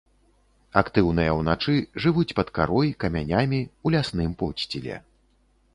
[0.81, 1.75] Актыўныя ўначы,
[2.07, 4.95] жывуць пад карой, камянямі, у лясным подсціле.